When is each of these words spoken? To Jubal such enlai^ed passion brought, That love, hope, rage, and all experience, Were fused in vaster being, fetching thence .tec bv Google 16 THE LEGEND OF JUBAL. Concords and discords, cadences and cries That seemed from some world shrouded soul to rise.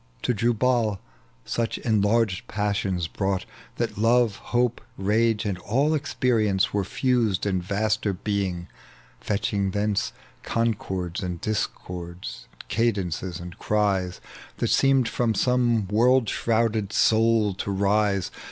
To 0.23 0.33
Jubal 0.33 0.99
such 1.45 1.77
enlai^ed 1.83 2.41
passion 2.47 2.99
brought, 3.15 3.45
That 3.75 3.99
love, 3.99 4.37
hope, 4.49 4.81
rage, 4.97 5.45
and 5.45 5.59
all 5.59 5.93
experience, 5.93 6.73
Were 6.73 6.83
fused 6.83 7.45
in 7.45 7.61
vaster 7.61 8.11
being, 8.11 8.67
fetching 9.19 9.69
thence 9.69 10.09
.tec 10.09 10.09
bv 10.09 10.09
Google 10.09 10.37
16 10.37 10.39
THE 10.41 10.59
LEGEND 10.59 10.69
OF 10.71 10.71
JUBAL. 10.71 10.73
Concords 10.73 11.23
and 11.23 11.41
discords, 11.41 12.47
cadences 12.67 13.39
and 13.39 13.59
cries 13.59 14.21
That 14.57 14.69
seemed 14.71 15.07
from 15.07 15.35
some 15.35 15.87
world 15.87 16.27
shrouded 16.29 16.91
soul 16.93 17.53
to 17.53 17.69
rise. 17.69 18.31